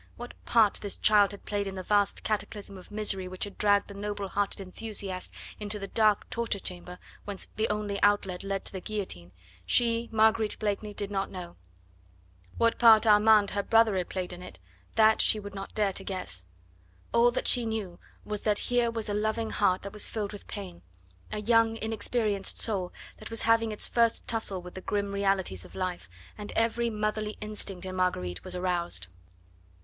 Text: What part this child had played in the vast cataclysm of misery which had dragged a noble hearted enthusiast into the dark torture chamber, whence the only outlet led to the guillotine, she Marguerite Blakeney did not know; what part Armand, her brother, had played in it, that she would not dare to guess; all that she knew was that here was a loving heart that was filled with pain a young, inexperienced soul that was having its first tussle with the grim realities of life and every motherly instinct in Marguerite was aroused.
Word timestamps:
What 0.15 0.33
part 0.45 0.79
this 0.81 0.95
child 0.97 1.29
had 1.29 1.45
played 1.45 1.67
in 1.67 1.75
the 1.75 1.83
vast 1.83 2.23
cataclysm 2.23 2.75
of 2.75 2.89
misery 2.89 3.27
which 3.27 3.43
had 3.43 3.59
dragged 3.59 3.91
a 3.91 3.93
noble 3.93 4.29
hearted 4.29 4.59
enthusiast 4.59 5.31
into 5.59 5.77
the 5.77 5.87
dark 5.87 6.27
torture 6.31 6.57
chamber, 6.59 6.97
whence 7.25 7.49
the 7.55 7.69
only 7.69 8.01
outlet 8.01 8.43
led 8.43 8.65
to 8.65 8.71
the 8.71 8.81
guillotine, 8.81 9.31
she 9.63 10.09
Marguerite 10.11 10.57
Blakeney 10.57 10.95
did 10.95 11.11
not 11.11 11.29
know; 11.29 11.55
what 12.57 12.79
part 12.79 13.05
Armand, 13.05 13.51
her 13.51 13.61
brother, 13.61 13.95
had 13.95 14.09
played 14.09 14.33
in 14.33 14.41
it, 14.41 14.57
that 14.95 15.21
she 15.21 15.39
would 15.39 15.53
not 15.53 15.75
dare 15.75 15.93
to 15.93 16.03
guess; 16.03 16.47
all 17.13 17.29
that 17.29 17.47
she 17.47 17.63
knew 17.63 17.99
was 18.25 18.41
that 18.41 18.57
here 18.71 18.89
was 18.89 19.07
a 19.07 19.13
loving 19.13 19.51
heart 19.51 19.83
that 19.83 19.93
was 19.93 20.09
filled 20.09 20.33
with 20.33 20.47
pain 20.47 20.81
a 21.31 21.41
young, 21.41 21.77
inexperienced 21.77 22.59
soul 22.59 22.91
that 23.19 23.29
was 23.29 23.43
having 23.43 23.71
its 23.71 23.87
first 23.87 24.27
tussle 24.27 24.63
with 24.63 24.73
the 24.73 24.81
grim 24.81 25.11
realities 25.11 25.63
of 25.63 25.75
life 25.75 26.09
and 26.39 26.51
every 26.53 26.89
motherly 26.89 27.37
instinct 27.39 27.85
in 27.85 27.95
Marguerite 27.95 28.43
was 28.43 28.55
aroused. 28.55 29.05